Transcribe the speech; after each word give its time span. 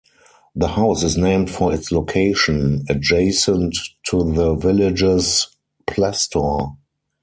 The 0.55 0.69
house 0.69 1.03
is 1.03 1.15
named 1.15 1.51
for 1.51 1.71
its 1.71 1.91
location- 1.91 2.85
adjacent 2.89 3.77
to 4.07 4.23
the 4.33 4.55
village's 4.55 5.55
plestor. 5.85 6.75